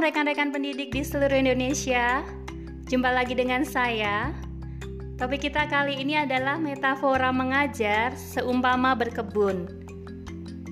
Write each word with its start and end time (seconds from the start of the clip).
Rekan-rekan 0.00 0.48
pendidik 0.48 0.96
di 0.96 1.04
seluruh 1.04 1.44
Indonesia. 1.44 2.24
Jumpa 2.88 3.12
lagi 3.12 3.36
dengan 3.36 3.68
saya. 3.68 4.32
Topik 5.20 5.44
kita 5.44 5.68
kali 5.68 6.00
ini 6.00 6.16
adalah 6.16 6.56
metafora 6.56 7.28
mengajar 7.28 8.16
seumpama 8.16 8.96
berkebun. 8.96 9.68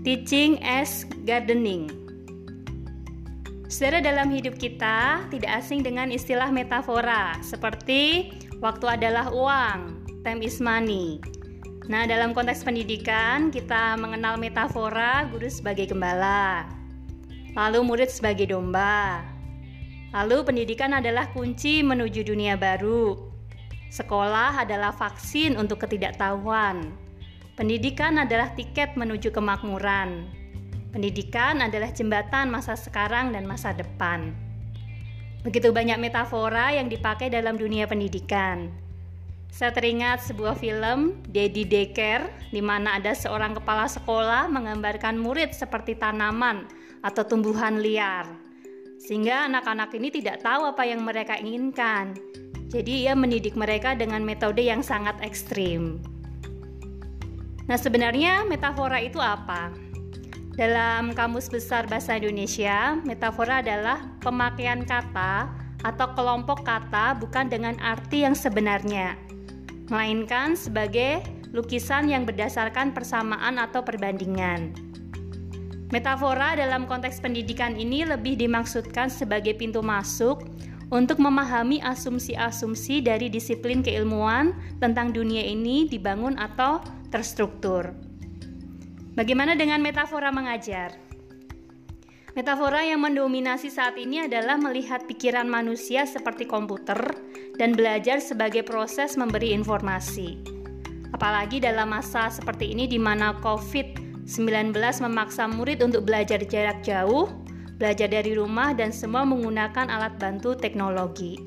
Teaching 0.00 0.56
as 0.64 1.04
gardening. 1.28 1.92
Saudara 3.68 4.00
dalam 4.00 4.32
hidup 4.32 4.56
kita 4.56 5.28
tidak 5.28 5.60
asing 5.60 5.84
dengan 5.84 6.08
istilah 6.08 6.48
metafora 6.48 7.36
seperti 7.44 8.32
waktu 8.64 8.96
adalah 8.96 9.28
uang, 9.28 10.08
time 10.24 10.40
is 10.40 10.56
money. 10.56 11.20
Nah, 11.84 12.08
dalam 12.08 12.32
konteks 12.32 12.64
pendidikan 12.64 13.52
kita 13.52 13.92
mengenal 14.00 14.40
metafora 14.40 15.28
guru 15.28 15.52
sebagai 15.52 15.92
gembala, 15.92 16.77
lalu 17.56 17.80
murid 17.84 18.10
sebagai 18.12 18.50
domba. 18.50 19.24
Lalu 20.12 20.40
pendidikan 20.40 20.96
adalah 20.96 21.28
kunci 21.36 21.84
menuju 21.84 22.24
dunia 22.24 22.56
baru. 22.56 23.16
Sekolah 23.88 24.64
adalah 24.64 24.92
vaksin 24.92 25.56
untuk 25.56 25.84
ketidaktahuan. 25.84 26.92
Pendidikan 27.56 28.20
adalah 28.20 28.52
tiket 28.56 28.96
menuju 28.96 29.32
kemakmuran. 29.32 30.28
Pendidikan 30.92 31.60
adalah 31.60 31.92
jembatan 31.92 32.48
masa 32.48 32.72
sekarang 32.72 33.36
dan 33.36 33.44
masa 33.44 33.76
depan. 33.76 34.32
Begitu 35.44 35.72
banyak 35.72 36.00
metafora 36.00 36.72
yang 36.72 36.88
dipakai 36.88 37.28
dalam 37.28 37.60
dunia 37.60 37.84
pendidikan. 37.84 38.72
Saya 39.48 39.72
teringat 39.72 40.24
sebuah 40.28 40.56
film 40.60 41.24
Daddy 41.28 41.64
Daycare 41.64 42.28
di 42.52 42.60
mana 42.60 43.00
ada 43.00 43.16
seorang 43.16 43.56
kepala 43.56 43.88
sekolah 43.88 44.48
menggambarkan 44.52 45.16
murid 45.16 45.56
seperti 45.56 45.96
tanaman 45.96 46.68
atau 47.02 47.22
tumbuhan 47.26 47.78
liar. 47.82 48.26
Sehingga 48.98 49.46
anak-anak 49.46 49.94
ini 49.94 50.10
tidak 50.10 50.42
tahu 50.42 50.68
apa 50.68 50.82
yang 50.82 51.06
mereka 51.06 51.38
inginkan. 51.38 52.18
Jadi 52.68 53.08
ia 53.08 53.16
mendidik 53.16 53.56
mereka 53.56 53.96
dengan 53.96 54.20
metode 54.26 54.60
yang 54.60 54.84
sangat 54.84 55.16
ekstrim. 55.24 56.02
Nah, 57.68 57.76
sebenarnya 57.76 58.44
metafora 58.48 59.00
itu 59.00 59.20
apa? 59.20 59.72
Dalam 60.58 61.14
Kamus 61.14 61.46
Besar 61.46 61.86
Bahasa 61.86 62.18
Indonesia, 62.18 62.98
metafora 63.06 63.62
adalah 63.62 64.10
pemakaian 64.18 64.82
kata 64.82 65.46
atau 65.86 66.06
kelompok 66.18 66.66
kata 66.66 67.14
bukan 67.22 67.46
dengan 67.46 67.78
arti 67.78 68.26
yang 68.26 68.34
sebenarnya, 68.34 69.14
melainkan 69.86 70.58
sebagai 70.58 71.22
lukisan 71.54 72.10
yang 72.10 72.26
berdasarkan 72.26 72.90
persamaan 72.90 73.62
atau 73.62 73.86
perbandingan. 73.86 74.87
Metafora 75.88 76.52
dalam 76.52 76.84
konteks 76.84 77.24
pendidikan 77.24 77.72
ini 77.72 78.04
lebih 78.04 78.36
dimaksudkan 78.36 79.08
sebagai 79.08 79.56
pintu 79.56 79.80
masuk 79.80 80.44
untuk 80.92 81.16
memahami 81.16 81.80
asumsi-asumsi 81.80 83.00
dari 83.00 83.32
disiplin 83.32 83.80
keilmuan 83.80 84.52
tentang 84.84 85.16
dunia 85.16 85.40
ini 85.40 85.88
dibangun 85.88 86.36
atau 86.36 86.84
terstruktur. 87.08 87.96
Bagaimana 89.16 89.56
dengan 89.56 89.80
metafora 89.80 90.28
mengajar? 90.28 90.92
Metafora 92.36 92.84
yang 92.84 93.00
mendominasi 93.00 93.72
saat 93.72 93.96
ini 93.96 94.28
adalah 94.28 94.60
melihat 94.60 95.08
pikiran 95.08 95.48
manusia 95.48 96.04
seperti 96.04 96.44
komputer 96.44 97.16
dan 97.56 97.72
belajar 97.72 98.20
sebagai 98.20 98.60
proses 98.60 99.16
memberi 99.16 99.56
informasi. 99.56 100.36
Apalagi 101.16 101.64
dalam 101.64 101.96
masa 101.96 102.28
seperti 102.28 102.76
ini 102.76 102.84
di 102.84 103.00
mana 103.00 103.34
COVID 103.40 104.07
19 104.28 104.76
memaksa 104.76 105.48
murid 105.48 105.80
untuk 105.80 106.04
belajar 106.04 106.44
jarak 106.44 106.84
jauh, 106.84 107.32
belajar 107.80 108.12
dari 108.12 108.36
rumah, 108.36 108.76
dan 108.76 108.92
semua 108.92 109.24
menggunakan 109.24 109.88
alat 109.88 110.20
bantu 110.20 110.52
teknologi. 110.52 111.40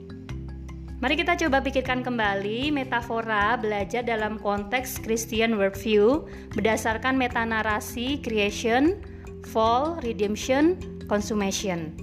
Mari 0.98 1.14
kita 1.18 1.38
coba 1.46 1.62
pikirkan 1.62 2.02
kembali 2.02 2.74
metafora 2.74 3.54
belajar 3.58 4.02
dalam 4.02 4.42
konteks 4.42 4.98
Christian 5.02 5.62
worldview 5.62 6.26
berdasarkan 6.58 7.22
metanarasi 7.22 8.18
creation, 8.22 8.98
fall, 9.46 10.02
redemption, 10.02 10.78
consummation. 11.06 11.94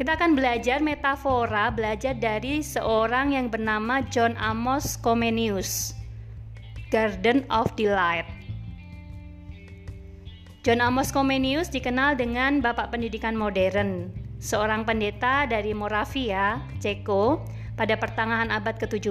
Kita 0.00 0.16
akan 0.16 0.32
belajar 0.32 0.80
metafora 0.80 1.68
belajar 1.68 2.16
dari 2.16 2.64
seorang 2.64 3.36
yang 3.36 3.52
bernama 3.52 4.00
John 4.08 4.32
Amos 4.40 4.96
Comenius. 4.96 6.03
Garden 6.94 7.42
of 7.50 7.74
Delight. 7.74 8.22
John 10.62 10.78
Amos 10.78 11.10
Comenius 11.10 11.66
dikenal 11.66 12.14
dengan 12.14 12.62
Bapak 12.62 12.94
Pendidikan 12.94 13.34
Modern, 13.34 14.14
seorang 14.38 14.86
pendeta 14.86 15.42
dari 15.50 15.74
Moravia, 15.74 16.62
Ceko, 16.78 17.42
pada 17.74 17.98
pertengahan 17.98 18.54
abad 18.54 18.78
ke-17. 18.78 19.10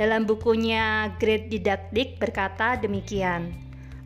Dalam 0.00 0.24
bukunya 0.24 1.12
Great 1.20 1.52
Didactic 1.52 2.16
berkata 2.16 2.80
demikian, 2.80 3.52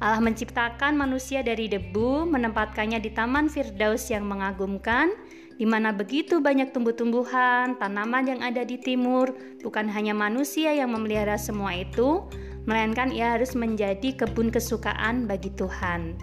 Allah 0.02 0.18
menciptakan 0.18 0.98
manusia 0.98 1.46
dari 1.46 1.70
debu, 1.70 2.26
menempatkannya 2.26 2.98
di 2.98 3.14
taman 3.14 3.46
Firdaus 3.46 4.10
yang 4.10 4.26
mengagumkan, 4.26 5.14
di 5.60 5.68
mana 5.68 5.92
begitu 5.92 6.40
banyak 6.40 6.72
tumbuh-tumbuhan, 6.72 7.76
tanaman 7.76 8.24
yang 8.24 8.40
ada 8.40 8.64
di 8.64 8.80
timur, 8.80 9.36
bukan 9.60 9.92
hanya 9.92 10.16
manusia 10.16 10.72
yang 10.72 10.88
memelihara 10.96 11.36
semua 11.36 11.76
itu, 11.76 12.24
melainkan 12.64 13.12
ia 13.12 13.36
harus 13.36 13.52
menjadi 13.52 14.16
kebun 14.16 14.48
kesukaan 14.48 15.28
bagi 15.28 15.52
Tuhan. 15.60 16.16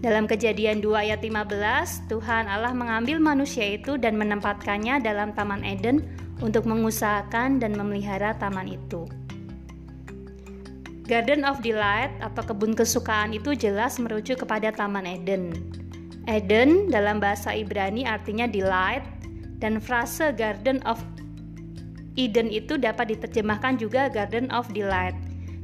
Dalam 0.00 0.24
kejadian 0.24 0.80
2 0.80 0.96
ayat 0.96 1.20
15, 1.20 2.08
Tuhan 2.08 2.48
Allah 2.48 2.72
mengambil 2.72 3.20
manusia 3.20 3.76
itu 3.76 4.00
dan 4.00 4.16
menempatkannya 4.16 5.04
dalam 5.04 5.36
Taman 5.36 5.60
Eden 5.60 6.00
untuk 6.40 6.64
mengusahakan 6.64 7.60
dan 7.60 7.76
memelihara 7.76 8.32
taman 8.40 8.64
itu. 8.64 9.04
Garden 11.04 11.44
of 11.44 11.60
Delight 11.60 12.16
atau 12.24 12.48
kebun 12.48 12.72
kesukaan 12.72 13.36
itu 13.36 13.52
jelas 13.52 14.00
merujuk 14.00 14.40
kepada 14.40 14.72
Taman 14.72 15.04
Eden. 15.04 15.52
Eden 16.26 16.90
dalam 16.90 17.22
bahasa 17.22 17.54
Ibrani 17.54 18.02
artinya 18.02 18.50
delight 18.50 19.06
dan 19.62 19.78
frase 19.78 20.34
Garden 20.34 20.82
of 20.82 20.98
Eden 22.18 22.50
itu 22.50 22.74
dapat 22.80 23.14
diterjemahkan 23.14 23.78
juga 23.78 24.10
Garden 24.10 24.50
of 24.50 24.66
Delight 24.72 25.14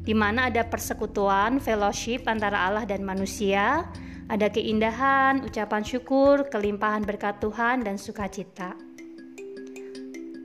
di 0.03 0.13
mana 0.13 0.51
ada 0.51 0.67
persekutuan, 0.67 1.63
fellowship 1.63 2.27
antara 2.27 2.67
Allah 2.67 2.83
dan 2.83 3.07
manusia, 3.07 3.87
ada 4.27 4.51
keindahan, 4.51 5.47
ucapan 5.47 5.83
syukur, 5.87 6.47
kelimpahan 6.51 7.07
berkat 7.07 7.39
Tuhan 7.39 7.87
dan 7.87 7.95
sukacita. 7.95 8.75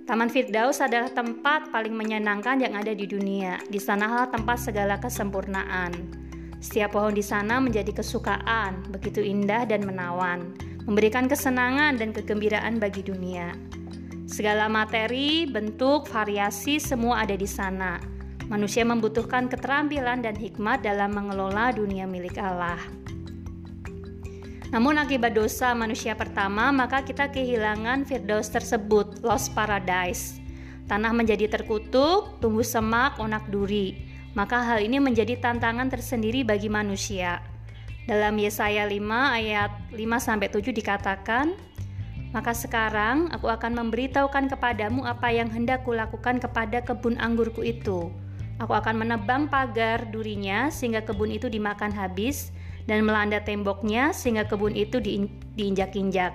Taman 0.07 0.31
Firdaus 0.31 0.79
adalah 0.79 1.11
tempat 1.11 1.67
paling 1.67 1.91
menyenangkan 1.91 2.63
yang 2.63 2.79
ada 2.79 2.95
di 2.95 3.03
dunia. 3.03 3.59
Di 3.67 3.75
sanalah 3.75 4.31
tempat 4.31 4.55
segala 4.63 4.95
kesempurnaan. 5.03 5.91
Setiap 6.57 6.97
pohon 6.97 7.13
di 7.13 7.21
sana 7.21 7.61
menjadi 7.61 8.01
kesukaan, 8.01 8.81
begitu 8.89 9.21
indah 9.21 9.69
dan 9.69 9.85
menawan, 9.85 10.57
memberikan 10.89 11.29
kesenangan 11.29 12.01
dan 12.01 12.09
kegembiraan 12.09 12.81
bagi 12.81 13.05
dunia. 13.05 13.53
Segala 14.25 14.65
materi, 14.65 15.45
bentuk, 15.45 16.09
variasi 16.09 16.81
semua 16.81 17.23
ada 17.23 17.37
di 17.37 17.45
sana. 17.45 18.01
Manusia 18.49 18.81
membutuhkan 18.83 19.47
keterampilan 19.47 20.25
dan 20.25 20.33
hikmat 20.33 20.81
dalam 20.81 21.13
mengelola 21.13 21.69
dunia 21.75 22.09
milik 22.09 22.41
Allah. 22.41 22.79
Namun 24.73 24.99
akibat 24.99 25.37
dosa 25.37 25.71
manusia 25.77 26.17
pertama, 26.17 26.73
maka 26.75 27.05
kita 27.05 27.31
kehilangan 27.31 28.03
Firdaus 28.03 28.51
tersebut, 28.51 29.23
lost 29.23 29.53
paradise. 29.55 30.41
Tanah 30.89 31.15
menjadi 31.15 31.47
terkutuk, 31.47 32.39
tumbuh 32.43 32.65
semak, 32.65 33.15
onak 33.19 33.47
duri 33.47 34.06
maka 34.37 34.61
hal 34.61 34.85
ini 34.85 35.01
menjadi 35.01 35.33
tantangan 35.41 35.89
tersendiri 35.89 36.45
bagi 36.45 36.69
manusia. 36.69 37.41
Dalam 38.05 38.37
Yesaya 38.37 38.85
5 38.85 38.93
ayat 39.33 39.73
5 39.89 40.21
sampai 40.21 40.53
7 40.53 40.69
dikatakan, 40.77 41.57
"Maka 42.29 42.53
sekarang 42.53 43.33
aku 43.33 43.49
akan 43.49 43.73
memberitahukan 43.81 44.45
kepadamu 44.53 45.09
apa 45.09 45.33
yang 45.33 45.49
hendak 45.49 45.81
kulakukan 45.81 46.37
kepada 46.37 46.85
kebun 46.85 47.17
anggurku 47.17 47.65
itu. 47.65 48.13
Aku 48.61 48.77
akan 48.77 49.01
menebang 49.01 49.49
pagar 49.49 50.05
durinya 50.13 50.69
sehingga 50.69 51.01
kebun 51.01 51.33
itu 51.33 51.49
dimakan 51.49 51.89
habis 51.89 52.53
dan 52.85 53.09
melanda 53.09 53.41
temboknya 53.41 54.13
sehingga 54.13 54.45
kebun 54.45 54.77
itu 54.77 55.01
diinjak-injak. 55.01 56.33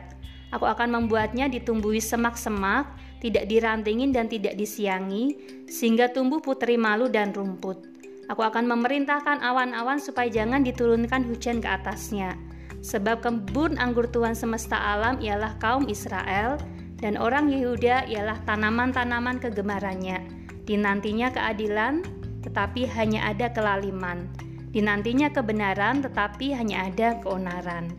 Aku 0.53 0.69
akan 0.69 0.93
membuatnya 0.93 1.49
ditumbuhi 1.49 2.03
semak-semak, 2.03 2.93
tidak 3.23 3.49
dirantingin 3.49 4.13
dan 4.13 4.29
tidak 4.29 4.59
disiangi, 4.59 5.39
sehingga 5.65 6.13
tumbuh 6.13 6.45
putri 6.45 6.77
malu 6.77 7.09
dan 7.09 7.33
rumput. 7.33 7.92
Aku 8.31 8.47
akan 8.47 8.71
memerintahkan 8.71 9.43
awan-awan 9.43 9.99
supaya 9.99 10.31
jangan 10.31 10.63
diturunkan 10.63 11.27
hujan 11.27 11.59
ke 11.59 11.67
atasnya. 11.67 12.39
Sebab 12.83 13.23
kebun 13.23 13.79
anggur 13.79 14.11
Tuhan 14.11 14.35
semesta 14.35 14.75
alam 14.75 15.19
ialah 15.23 15.59
kaum 15.63 15.87
Israel 15.87 16.59
dan 17.03 17.19
orang 17.19 17.51
Yehuda 17.51 18.07
ialah 18.07 18.39
tanaman-tanaman 18.47 19.43
kegemarannya. 19.43 20.23
Dinantinya 20.63 21.35
keadilan, 21.35 22.07
tetapi 22.47 22.87
hanya 22.95 23.27
ada 23.27 23.51
kelaliman. 23.51 24.31
Dinantinya 24.71 25.31
kebenaran, 25.31 26.03
tetapi 26.03 26.55
hanya 26.55 26.87
ada 26.91 27.19
keonaran. 27.23 27.91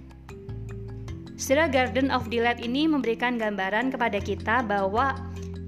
Setelah 1.35 1.67
Garden 1.67 2.07
of 2.07 2.31
Delight 2.31 2.63
ini 2.63 2.87
memberikan 2.87 3.35
gambaran 3.35 3.91
kepada 3.91 4.19
kita 4.23 4.63
bahwa 4.63 5.11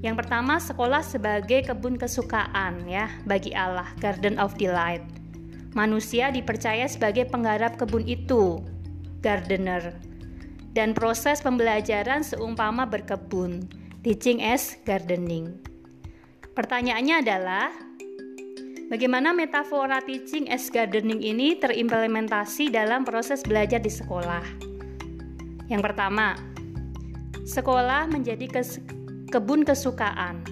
yang 0.06 0.14
pertama 0.14 0.62
sekolah 0.62 1.02
sebagai 1.02 1.66
kebun 1.66 1.98
kesukaan 1.98 2.86
ya 2.86 3.10
bagi 3.26 3.58
Allah, 3.58 3.90
Garden 3.98 4.38
of 4.38 4.54
Delight. 4.54 5.02
Manusia 5.74 6.30
dipercaya 6.30 6.86
sebagai 6.86 7.26
penggarap 7.26 7.82
kebun 7.82 8.06
itu, 8.06 8.62
gardener. 9.26 9.98
Dan 10.78 10.94
proses 10.94 11.42
pembelajaran 11.42 12.22
seumpama 12.22 12.86
berkebun, 12.86 13.66
teaching 14.06 14.46
as 14.46 14.78
gardening. 14.86 15.58
Pertanyaannya 16.54 17.16
adalah, 17.26 17.74
bagaimana 18.94 19.34
metafora 19.34 20.06
teaching 20.06 20.48
as 20.54 20.70
gardening 20.70 21.20
ini 21.20 21.58
terimplementasi 21.58 22.70
dalam 22.70 23.02
proses 23.04 23.42
belajar 23.42 23.82
di 23.82 23.90
sekolah? 23.90 24.46
Yang 25.68 25.82
pertama, 25.82 26.38
sekolah 27.44 28.08
menjadi 28.08 28.48
kebun 29.36 29.68
kesukaan. 29.68 30.48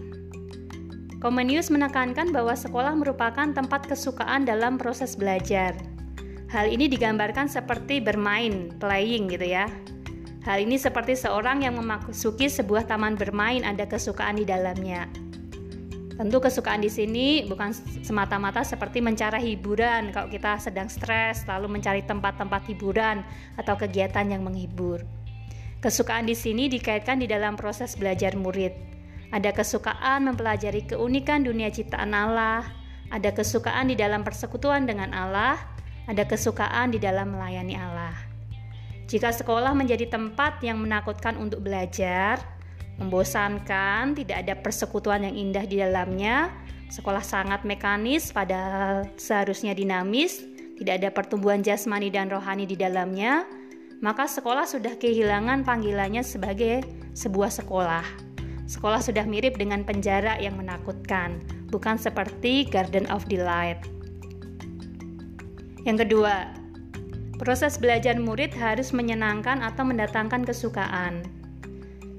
Comenius 1.23 1.71
menekankan 1.71 2.35
bahwa 2.35 2.51
sekolah 2.51 2.91
merupakan 2.91 3.47
tempat 3.55 3.87
kesukaan 3.87 4.43
dalam 4.43 4.75
proses 4.75 5.15
belajar. 5.15 5.71
Hal 6.51 6.67
ini 6.67 6.91
digambarkan 6.91 7.47
seperti 7.47 8.03
bermain, 8.03 8.75
playing 8.83 9.31
gitu 9.31 9.55
ya. 9.55 9.71
Hal 10.43 10.67
ini 10.67 10.75
seperti 10.75 11.15
seorang 11.15 11.63
yang 11.63 11.79
memasuki 11.79 12.51
sebuah 12.51 12.83
taman 12.83 13.15
bermain 13.15 13.63
ada 13.63 13.87
kesukaan 13.87 14.35
di 14.35 14.43
dalamnya. 14.43 15.07
Tentu 16.19 16.43
kesukaan 16.43 16.83
di 16.83 16.91
sini 16.91 17.47
bukan 17.47 17.71
semata-mata 18.03 18.67
seperti 18.67 18.99
mencari 18.99 19.55
hiburan 19.55 20.11
kalau 20.11 20.27
kita 20.27 20.59
sedang 20.59 20.91
stres 20.91 21.47
lalu 21.47 21.79
mencari 21.79 22.03
tempat-tempat 22.03 22.67
hiburan 22.67 23.23
atau 23.55 23.79
kegiatan 23.79 24.27
yang 24.27 24.43
menghibur. 24.43 25.22
Kesukaan 25.83 26.23
di 26.23 26.31
sini 26.31 26.71
dikaitkan 26.71 27.19
di 27.19 27.27
dalam 27.27 27.59
proses 27.59 27.99
belajar 27.99 28.39
murid. 28.39 28.71
Ada 29.35 29.51
kesukaan 29.51 30.31
mempelajari 30.31 30.87
keunikan 30.87 31.43
dunia 31.43 31.67
ciptaan 31.67 32.15
Allah, 32.15 32.63
ada 33.11 33.35
kesukaan 33.35 33.91
di 33.91 33.99
dalam 33.99 34.23
persekutuan 34.23 34.87
dengan 34.87 35.11
Allah, 35.11 35.59
ada 36.07 36.23
kesukaan 36.23 36.95
di 36.95 37.03
dalam 37.03 37.35
melayani 37.35 37.75
Allah. 37.75 38.15
Jika 39.11 39.35
sekolah 39.35 39.75
menjadi 39.75 40.07
tempat 40.07 40.63
yang 40.63 40.79
menakutkan 40.79 41.35
untuk 41.35 41.67
belajar, 41.67 42.39
membosankan, 42.95 44.15
tidak 44.15 44.39
ada 44.39 44.55
persekutuan 44.55 45.27
yang 45.27 45.35
indah 45.35 45.67
di 45.67 45.83
dalamnya, 45.83 46.47
sekolah 46.95 47.19
sangat 47.19 47.67
mekanis 47.67 48.31
padahal 48.31 49.03
seharusnya 49.19 49.75
dinamis, 49.75 50.47
tidak 50.79 51.03
ada 51.03 51.09
pertumbuhan 51.11 51.59
jasmani 51.59 52.07
dan 52.07 52.31
rohani 52.31 52.63
di 52.63 52.79
dalamnya, 52.79 53.43
maka 54.03 54.27
sekolah 54.27 54.67
sudah 54.67 54.99
kehilangan 54.99 55.63
panggilannya 55.63 56.21
sebagai 56.21 56.83
sebuah 57.15 57.49
sekolah. 57.49 58.03
Sekolah 58.67 58.99
sudah 58.99 59.23
mirip 59.23 59.55
dengan 59.55 59.87
penjara 59.87 60.35
yang 60.43 60.59
menakutkan, 60.59 61.39
bukan 61.71 61.95
seperti 61.95 62.67
Garden 62.67 63.07
of 63.07 63.23
Delight. 63.31 63.79
Yang 65.87 66.07
kedua, 66.07 66.63
Proses 67.43 67.75
belajar 67.75 68.15
murid 68.21 68.55
harus 68.55 68.95
menyenangkan 68.95 69.65
atau 69.65 69.83
mendatangkan 69.83 70.47
kesukaan. 70.47 71.27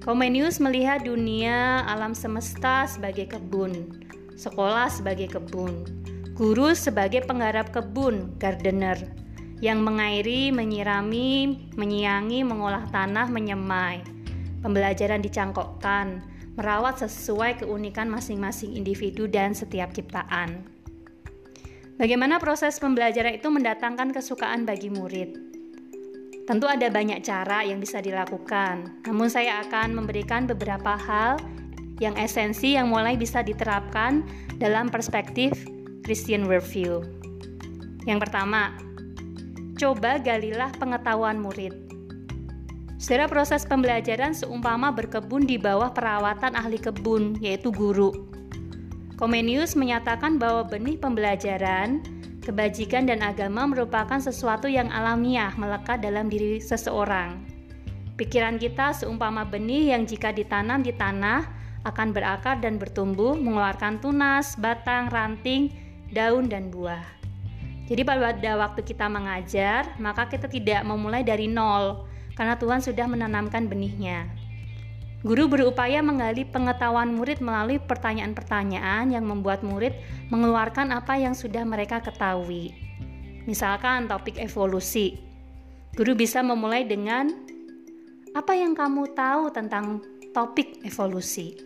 Comenius 0.05 0.61
melihat 0.61 1.01
dunia 1.01 1.81
alam 1.89 2.13
semesta 2.13 2.85
sebagai 2.85 3.33
kebun, 3.33 4.05
sekolah 4.37 4.91
sebagai 4.93 5.33
kebun, 5.33 5.87
guru 6.37 6.77
sebagai 6.77 7.25
penggarap 7.25 7.73
kebun, 7.73 8.37
gardener, 8.37 9.01
yang 9.62 9.83
mengairi, 9.83 10.51
menyirami, 10.51 11.71
menyiangi, 11.79 12.43
mengolah 12.43 12.87
tanah, 12.91 13.31
menyemai. 13.31 14.03
Pembelajaran 14.65 15.21
dicangkokkan, 15.21 16.25
merawat 16.56 17.03
sesuai 17.03 17.62
keunikan 17.62 18.09
masing-masing 18.11 18.75
individu 18.75 19.27
dan 19.27 19.53
setiap 19.53 19.91
ciptaan. 19.95 20.67
Bagaimana 21.95 22.43
proses 22.43 22.83
pembelajaran 22.83 23.39
itu 23.39 23.47
mendatangkan 23.51 24.11
kesukaan 24.11 24.67
bagi 24.67 24.91
murid? 24.91 25.39
Tentu 26.45 26.69
ada 26.69 26.91
banyak 26.91 27.25
cara 27.25 27.65
yang 27.65 27.81
bisa 27.81 28.03
dilakukan, 28.05 29.00
namun 29.07 29.31
saya 29.31 29.65
akan 29.65 29.97
memberikan 29.97 30.45
beberapa 30.45 30.99
hal 30.99 31.41
yang 32.03 32.19
esensi 32.19 32.75
yang 32.75 32.91
mulai 32.91 33.15
bisa 33.15 33.41
diterapkan 33.41 34.27
dalam 34.59 34.91
perspektif 34.91 35.55
Christian 36.05 36.45
worldview. 36.45 37.00
Yang 38.05 38.29
pertama, 38.29 38.77
coba 39.75 40.23
galilah 40.23 40.71
pengetahuan 40.79 41.38
murid. 41.38 41.75
Secara 43.05 43.29
proses 43.29 43.69
pembelajaran 43.69 44.32
seumpama 44.32 44.88
berkebun 44.94 45.44
di 45.44 45.61
bawah 45.61 45.93
perawatan 45.93 46.56
ahli 46.56 46.81
kebun, 46.81 47.37
yaitu 47.43 47.69
guru. 47.69 48.15
Komenius 49.21 49.76
menyatakan 49.76 50.41
bahwa 50.41 50.65
benih 50.65 50.97
pembelajaran, 50.97 52.00
kebajikan 52.41 53.05
dan 53.05 53.21
agama 53.21 53.69
merupakan 53.69 54.17
sesuatu 54.19 54.67
yang 54.71 54.88
alamiah 54.88 55.53
melekat 55.61 56.00
dalam 56.00 56.32
diri 56.32 56.59
seseorang. 56.62 57.44
Pikiran 58.15 58.62
kita 58.62 58.94
seumpama 58.94 59.43
benih 59.43 59.91
yang 59.93 60.06
jika 60.06 60.31
ditanam 60.31 60.81
di 60.81 60.94
tanah 60.94 61.44
akan 61.85 62.15
berakar 62.15 62.62
dan 62.62 62.79
bertumbuh, 62.81 63.37
mengeluarkan 63.37 64.00
tunas, 64.00 64.56
batang, 64.56 65.11
ranting, 65.11 65.69
daun, 66.15 66.47
dan 66.49 66.71
buah. 66.71 67.24
Jadi 67.85 68.01
pada 68.01 68.53
waktu 68.57 68.81
kita 68.81 69.13
mengajar, 69.13 69.93
maka 70.01 70.25
kita 70.25 70.49
tidak 70.49 70.81
memulai 70.89 71.21
dari 71.21 71.45
nol, 71.45 72.09
karena 72.33 72.57
Tuhan 72.57 72.81
sudah 72.81 73.05
menanamkan 73.05 73.69
benihnya. 73.69 74.25
Guru 75.25 75.49
berupaya 75.49 76.05
menggali 76.05 76.45
pengetahuan 76.45 77.17
murid 77.17 77.41
melalui 77.41 77.81
pertanyaan-pertanyaan 77.81 79.09
yang 79.09 79.25
membuat 79.25 79.65
murid 79.65 79.97
mengeluarkan 80.29 80.93
apa 80.93 81.17
yang 81.17 81.33
sudah 81.33 81.65
mereka 81.65 82.05
ketahui. 82.05 82.77
Misalkan 83.49 84.05
topik 84.05 84.37
evolusi. 84.37 85.17
Guru 85.97 86.13
bisa 86.13 86.45
memulai 86.45 86.85
dengan 86.85 87.33
apa 88.37 88.53
yang 88.53 88.77
kamu 88.77 89.17
tahu 89.17 89.49
tentang 89.49 90.05
topik 90.37 90.85
evolusi? 90.85 91.57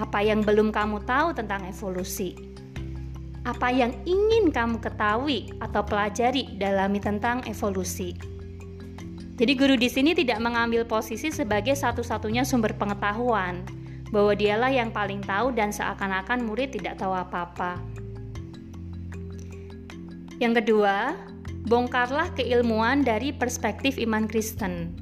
Apa 0.00 0.24
yang 0.24 0.40
belum 0.40 0.72
kamu 0.72 1.04
tahu 1.04 1.36
tentang 1.36 1.68
evolusi? 1.68 2.51
Apa 3.42 3.74
yang 3.74 3.90
ingin 4.06 4.54
kamu 4.54 4.78
ketahui 4.78 5.50
atau 5.58 5.82
pelajari 5.82 6.54
dalami 6.62 7.02
tentang 7.02 7.42
evolusi? 7.50 8.14
Jadi 9.34 9.52
guru 9.58 9.74
di 9.74 9.90
sini 9.90 10.14
tidak 10.14 10.38
mengambil 10.38 10.86
posisi 10.86 11.34
sebagai 11.34 11.74
satu-satunya 11.74 12.46
sumber 12.46 12.78
pengetahuan, 12.78 13.66
bahwa 14.14 14.38
dialah 14.38 14.70
yang 14.70 14.94
paling 14.94 15.18
tahu 15.26 15.50
dan 15.50 15.74
seakan-akan 15.74 16.46
murid 16.46 16.70
tidak 16.70 17.02
tahu 17.02 17.10
apa-apa. 17.10 17.82
Yang 20.38 20.62
kedua, 20.62 21.18
bongkarlah 21.66 22.30
keilmuan 22.38 23.02
dari 23.02 23.34
perspektif 23.34 23.98
iman 23.98 24.30
Kristen. 24.30 24.94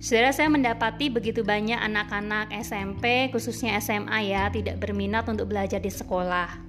Saudara 0.00 0.32
saya 0.32 0.48
mendapati 0.48 1.12
begitu 1.12 1.44
banyak 1.44 1.76
anak-anak 1.76 2.56
SMP, 2.56 3.28
khususnya 3.28 3.76
SMA 3.84 4.32
ya, 4.32 4.48
tidak 4.48 4.80
berminat 4.80 5.28
untuk 5.28 5.52
belajar 5.52 5.82
di 5.82 5.92
sekolah. 5.92 6.65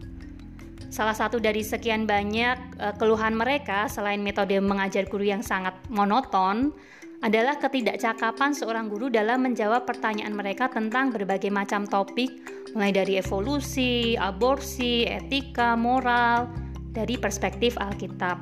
Salah 0.87 1.15
satu 1.15 1.37
dari 1.43 1.67
sekian 1.67 2.07
banyak 2.07 2.79
uh, 2.79 2.95
keluhan 2.95 3.35
mereka 3.35 3.91
selain 3.91 4.23
metode 4.23 4.55
mengajar 4.63 5.03
guru 5.11 5.27
yang 5.27 5.43
sangat 5.43 5.75
monoton 5.91 6.71
adalah 7.19 7.57
ketidakcakapan 7.57 8.53
seorang 8.53 8.87
guru 8.87 9.09
dalam 9.09 9.41
menjawab 9.41 9.89
pertanyaan 9.89 10.37
mereka 10.37 10.69
tentang 10.69 11.09
berbagai 11.09 11.49
macam 11.49 11.89
topik 11.89 12.29
mulai 12.77 12.93
dari 12.93 13.17
evolusi, 13.17 14.13
aborsi, 14.15 15.03
etika, 15.03 15.73
moral 15.73 16.45
dari 16.93 17.17
perspektif 17.17 17.75
Alkitab. 17.81 18.37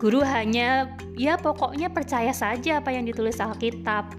Guru 0.00 0.24
hanya 0.24 0.96
ya 1.18 1.36
pokoknya 1.36 1.92
percaya 1.92 2.32
saja 2.32 2.80
apa 2.80 2.88
yang 2.94 3.04
ditulis 3.04 3.36
Alkitab. 3.36 4.16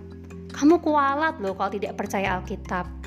Kamu 0.51 0.83
kualat 0.83 1.41
loh 1.41 1.57
kalau 1.57 1.73
tidak 1.73 1.97
percaya 1.97 2.37
Alkitab. 2.37 3.00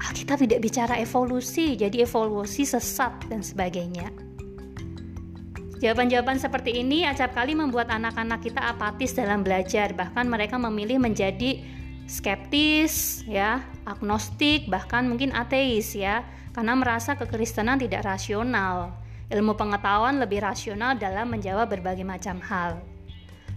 Alkitab 0.00 0.40
tidak 0.40 0.64
bicara 0.64 0.96
evolusi, 0.96 1.76
jadi 1.76 2.08
evolusi 2.08 2.64
sesat 2.64 3.12
dan 3.28 3.44
sebagainya. 3.44 4.08
Jawaban-jawaban 5.80 6.36
seperti 6.36 6.76
ini 6.76 7.08
acap 7.08 7.32
kali 7.32 7.56
membuat 7.56 7.88
anak-anak 7.88 8.44
kita 8.44 8.60
apatis 8.60 9.16
dalam 9.16 9.40
belajar, 9.40 9.96
bahkan 9.96 10.28
mereka 10.28 10.60
memilih 10.60 11.00
menjadi 11.00 11.64
skeptis, 12.04 13.24
ya, 13.24 13.64
agnostik, 13.88 14.68
bahkan 14.68 15.08
mungkin 15.08 15.32
ateis 15.32 15.96
ya, 15.96 16.20
karena 16.52 16.76
merasa 16.76 17.16
kekristenan 17.16 17.80
tidak 17.80 18.04
rasional. 18.04 18.92
Ilmu 19.32 19.56
pengetahuan 19.56 20.20
lebih 20.20 20.44
rasional 20.44 21.00
dalam 21.00 21.32
menjawab 21.32 21.70
berbagai 21.72 22.04
macam 22.04 22.42
hal. 22.44 22.82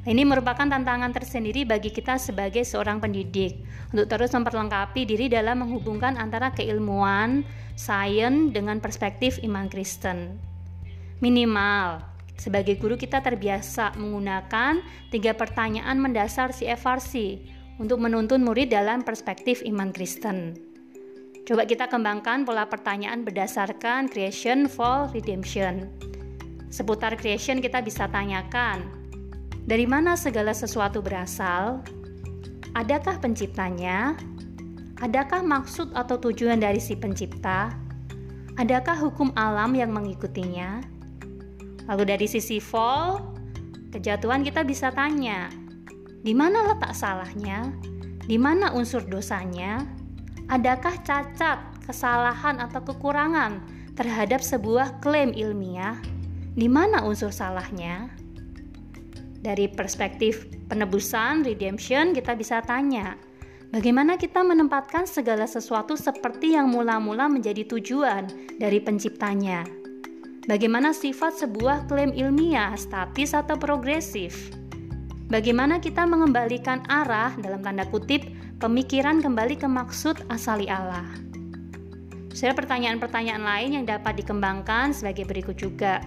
Ini 0.04 0.28
merupakan 0.28 0.68
tantangan 0.68 1.16
tersendiri 1.16 1.64
bagi 1.64 1.88
kita 1.88 2.20
sebagai 2.20 2.68
seorang 2.68 3.00
pendidik 3.00 3.64
untuk 3.96 4.12
terus 4.12 4.36
memperlengkapi 4.36 5.08
diri 5.08 5.32
dalam 5.32 5.64
menghubungkan 5.64 6.20
antara 6.20 6.52
keilmuan, 6.52 7.48
sains 7.80 8.52
dengan 8.52 8.84
perspektif 8.84 9.40
iman 9.48 9.72
Kristen. 9.72 10.36
Minimal, 11.24 12.14
Sebagai 12.34 12.82
guru 12.82 12.98
kita 12.98 13.22
terbiasa 13.22 13.94
menggunakan 13.94 14.82
tiga 15.14 15.38
pertanyaan 15.38 16.02
mendasar 16.02 16.50
CFRC 16.50 17.40
untuk 17.78 18.02
menuntun 18.02 18.42
murid 18.42 18.74
dalam 18.74 19.06
perspektif 19.06 19.62
iman 19.64 19.94
Kristen. 19.94 20.58
Coba 21.44 21.68
kita 21.68 21.92
kembangkan 21.92 22.48
pola 22.48 22.66
pertanyaan 22.72 23.28
berdasarkan 23.28 24.08
creation, 24.08 24.66
fall, 24.72 25.12
redemption. 25.12 25.92
Seputar 26.74 27.20
creation 27.20 27.62
kita 27.62 27.84
bisa 27.86 28.10
tanyakan, 28.10 29.03
dari 29.63 29.88
mana 29.88 30.20
segala 30.20 30.51
sesuatu 30.51 31.00
berasal? 31.00 31.79
Adakah 32.75 33.24
penciptanya? 33.24 34.20
Adakah 35.00 35.39
maksud 35.39 35.96
atau 35.96 36.20
tujuan 36.20 36.60
dari 36.60 36.84
si 36.84 37.00
pencipta? 37.00 37.72
Adakah 38.60 39.00
hukum 39.00 39.32
alam 39.39 39.72
yang 39.72 39.96
mengikutinya? 39.96 40.84
Lalu 41.88 42.03
dari 42.15 42.27
sisi 42.27 42.60
fall, 42.60 43.24
kejatuhan 43.91 44.43
kita 44.43 44.67
bisa 44.67 44.91
tanya, 44.91 45.48
di 46.24 46.32
mana 46.32 46.72
letak 46.72 46.96
salahnya? 46.96 47.72
Di 48.24 48.39
mana 48.39 48.72
unsur 48.72 49.03
dosanya? 49.03 49.84
Adakah 50.48 50.96
cacat, 51.03 51.60
kesalahan 51.84 52.60
atau 52.63 52.79
kekurangan 52.84 53.60
terhadap 54.00 54.39
sebuah 54.39 55.03
klaim 55.03 55.36
ilmiah? 55.36 56.00
Di 56.55 56.72
mana 56.72 57.03
unsur 57.03 57.32
salahnya? 57.36 58.23
Dari 59.44 59.68
perspektif 59.68 60.48
penebusan, 60.72 61.44
redemption, 61.44 62.16
kita 62.16 62.32
bisa 62.32 62.64
tanya, 62.64 63.20
bagaimana 63.76 64.16
kita 64.16 64.40
menempatkan 64.40 65.04
segala 65.04 65.44
sesuatu 65.44 66.00
seperti 66.00 66.56
yang 66.56 66.72
mula-mula 66.72 67.28
menjadi 67.28 67.68
tujuan 67.68 68.24
dari 68.56 68.80
penciptanya? 68.80 69.68
Bagaimana 70.48 70.96
sifat 70.96 71.44
sebuah 71.44 71.92
klaim 71.92 72.16
ilmiah, 72.16 72.72
statis 72.80 73.36
atau 73.36 73.60
progresif? 73.60 74.56
Bagaimana 75.28 75.84
kita 75.84 76.08
mengembalikan 76.08 76.80
arah 76.88 77.36
dalam 77.36 77.60
tanda 77.60 77.84
kutip 77.92 78.24
pemikiran 78.64 79.20
kembali 79.20 79.60
ke 79.60 79.68
maksud 79.68 80.24
asali 80.32 80.72
Allah? 80.72 81.04
Saya 82.32 82.56
pertanyaan-pertanyaan 82.56 83.44
lain 83.44 83.70
yang 83.76 83.86
dapat 83.92 84.24
dikembangkan 84.24 84.96
sebagai 84.96 85.28
berikut 85.28 85.60
juga. 85.60 86.00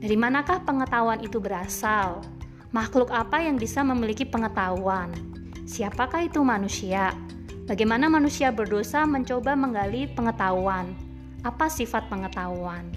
Dari 0.00 0.16
manakah 0.16 0.64
pengetahuan 0.64 1.20
itu 1.20 1.36
berasal? 1.36 2.24
Makhluk 2.72 3.12
apa 3.12 3.44
yang 3.44 3.60
bisa 3.60 3.84
memiliki 3.84 4.24
pengetahuan? 4.24 5.12
Siapakah 5.68 6.24
itu 6.24 6.40
manusia? 6.40 7.12
Bagaimana 7.68 8.08
manusia 8.08 8.48
berdosa 8.48 9.04
mencoba 9.04 9.52
menggali 9.52 10.08
pengetahuan? 10.08 10.96
Apa 11.44 11.68
sifat 11.68 12.08
pengetahuan? 12.08 12.88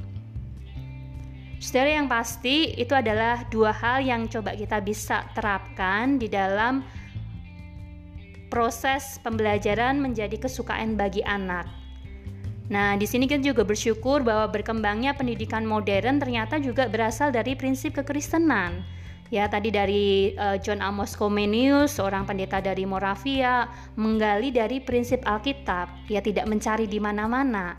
Saudara 1.59 1.91
yang 1.91 2.07
pasti 2.07 2.71
itu 2.79 2.95
adalah 2.95 3.43
dua 3.51 3.75
hal 3.75 3.99
yang 3.99 4.31
coba 4.31 4.55
kita 4.55 4.79
bisa 4.79 5.27
terapkan 5.35 6.23
di 6.23 6.31
dalam 6.31 6.79
proses 8.47 9.19
pembelajaran 9.27 9.99
menjadi 9.99 10.39
kesukaan 10.39 10.95
bagi 10.95 11.19
anak. 11.27 11.67
Nah, 12.71 12.95
di 12.95 13.03
sini 13.03 13.27
kita 13.27 13.43
juga 13.43 13.67
bersyukur 13.67 14.23
bahwa 14.23 14.47
berkembangnya 14.47 15.19
pendidikan 15.19 15.67
modern 15.67 16.23
ternyata 16.23 16.63
juga 16.63 16.87
berasal 16.87 17.35
dari 17.35 17.59
prinsip 17.59 17.99
kekristenan. 17.99 18.94
Ya, 19.33 19.49
tadi 19.49 19.73
dari 19.73 20.37
uh, 20.37 20.53
John 20.61 20.85
Amos 20.85 21.17
Comenius, 21.17 21.97
seorang 21.97 22.29
pendeta 22.29 22.61
dari 22.61 22.85
Moravia, 22.85 23.65
menggali 23.97 24.53
dari 24.53 24.77
prinsip 24.77 25.25
Alkitab. 25.25 25.89
Ia 26.13 26.21
tidak 26.21 26.45
mencari 26.45 26.85
di 26.85 27.01
mana-mana. 27.01 27.73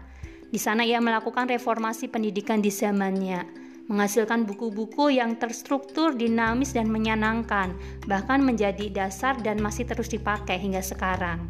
Di 0.50 0.58
sana 0.58 0.82
ia 0.82 0.98
melakukan 0.98 1.46
reformasi 1.46 2.10
pendidikan 2.10 2.58
di 2.58 2.74
zamannya, 2.74 3.46
menghasilkan 3.86 4.42
buku-buku 4.42 5.14
yang 5.14 5.38
terstruktur, 5.38 6.18
dinamis 6.18 6.74
dan 6.74 6.90
menyenangkan, 6.90 7.78
bahkan 8.10 8.42
menjadi 8.42 8.90
dasar 8.90 9.38
dan 9.38 9.62
masih 9.62 9.86
terus 9.86 10.10
dipakai 10.10 10.58
hingga 10.58 10.82
sekarang 10.82 11.46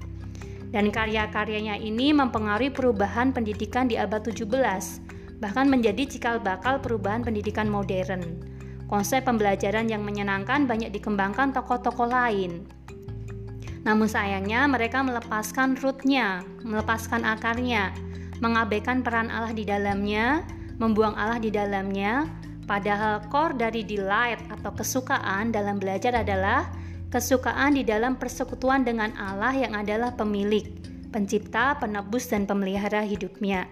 dan 0.75 0.91
karya-karyanya 0.91 1.79
ini 1.79 2.11
mempengaruhi 2.11 2.75
perubahan 2.75 3.31
pendidikan 3.31 3.87
di 3.87 3.97
abad 3.97 4.21
17, 4.21 4.45
bahkan 5.39 5.71
menjadi 5.71 6.05
cikal 6.05 6.37
bakal 6.43 6.83
perubahan 6.83 7.23
pendidikan 7.23 7.71
modern. 7.71 8.56
Konsep 8.87 9.27
pembelajaran 9.27 9.91
yang 9.91 10.07
menyenangkan 10.07 10.71
banyak 10.71 10.95
dikembangkan 10.95 11.51
tokoh-tokoh 11.51 12.07
lain. 12.07 12.63
Namun 13.83 14.07
sayangnya 14.11 14.67
mereka 14.67 15.03
melepaskan 15.03 15.79
rootnya, 15.79 16.43
melepaskan 16.63 17.23
akarnya, 17.23 17.95
mengabaikan 18.43 19.03
peran 19.03 19.31
Allah 19.31 19.55
di 19.55 19.63
dalamnya, 19.63 20.43
membuang 20.79 21.15
Allah 21.15 21.39
di 21.39 21.51
dalamnya, 21.51 22.27
padahal 22.67 23.23
core 23.31 23.55
dari 23.55 23.87
delight 23.87 24.43
atau 24.51 24.75
kesukaan 24.75 25.55
dalam 25.55 25.79
belajar 25.79 26.19
adalah 26.19 26.67
kesukaan 27.15 27.79
di 27.79 27.87
dalam 27.87 28.19
persekutuan 28.19 28.83
dengan 28.83 29.15
Allah 29.15 29.55
yang 29.55 29.79
adalah 29.79 30.13
pemilik, 30.15 30.67
pencipta, 31.15 31.79
penebus, 31.79 32.27
dan 32.27 32.45
pemelihara 32.45 33.07
hidupnya. 33.07 33.71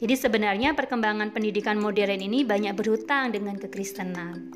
Jadi 0.00 0.16
sebenarnya 0.16 0.72
perkembangan 0.72 1.28
pendidikan 1.28 1.76
modern 1.76 2.24
ini 2.24 2.40
banyak 2.40 2.72
berhutang 2.72 3.36
dengan 3.36 3.60
kekristenan. 3.60 4.48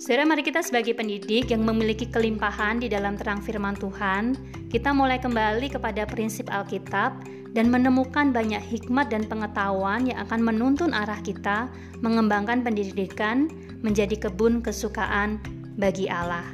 Saudara, 0.00 0.24
mari 0.24 0.40
kita 0.40 0.64
sebagai 0.64 0.96
pendidik 0.96 1.52
yang 1.52 1.64
memiliki 1.64 2.08
kelimpahan 2.08 2.80
di 2.80 2.88
dalam 2.88 3.20
terang 3.20 3.44
firman 3.44 3.76
Tuhan, 3.76 4.32
kita 4.72 4.96
mulai 4.96 5.20
kembali 5.20 5.68
kepada 5.68 6.08
prinsip 6.08 6.48
Alkitab 6.48 7.12
dan 7.52 7.68
menemukan 7.68 8.32
banyak 8.32 8.60
hikmat 8.60 9.08
dan 9.12 9.24
pengetahuan 9.24 10.08
yang 10.08 10.20
akan 10.24 10.40
menuntun 10.44 10.92
arah 10.96 11.20
kita 11.20 11.68
mengembangkan 12.00 12.64
pendidikan 12.64 13.48
menjadi 13.80 14.28
kebun 14.28 14.64
kesukaan 14.64 15.40
bagi 15.76 16.08
Allah. 16.08 16.44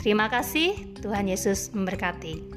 Terima 0.00 0.28
kasih, 0.28 0.96
Tuhan 1.00 1.28
Yesus 1.28 1.72
memberkati. 1.76 2.55